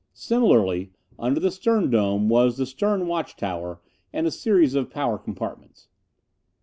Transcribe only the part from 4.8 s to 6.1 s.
power compartments.